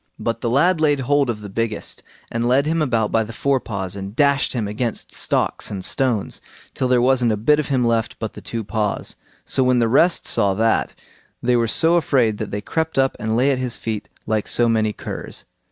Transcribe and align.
But 0.17 0.41
the 0.41 0.49
lad 0.49 0.81
laid 0.81 1.01
hold 1.01 1.29
of 1.29 1.41
the 1.41 1.47
biggest, 1.49 2.01
and 2.31 2.47
led 2.47 2.65
him 2.65 2.81
about 2.81 3.11
by 3.11 3.23
the 3.23 3.31
fore 3.31 3.59
paws, 3.59 3.95
and 3.95 4.15
dashed 4.15 4.53
him 4.53 4.67
against 4.67 5.13
stocks 5.13 5.69
and 5.69 5.85
stones, 5.85 6.41
till 6.73 6.87
there 6.87 6.99
wasn't 6.99 7.33
a 7.33 7.37
bit 7.37 7.59
of 7.59 7.67
him 7.67 7.83
left 7.83 8.17
but 8.17 8.33
the 8.33 8.41
two 8.41 8.63
paws. 8.63 9.15
So 9.45 9.61
when 9.63 9.77
the 9.77 9.87
rest 9.87 10.25
saw 10.25 10.55
that, 10.55 10.95
they 11.43 11.55
were 11.55 11.67
so 11.67 11.97
afraid 11.97 12.39
that 12.39 12.49
they 12.49 12.61
crept 12.61 12.97
up 12.97 13.15
and 13.19 13.37
lay 13.37 13.51
at 13.51 13.59
his 13.59 13.77
feet 13.77 14.09
like 14.25 14.47
so 14.47 14.67
many 14.67 14.91
curs. 14.91 15.45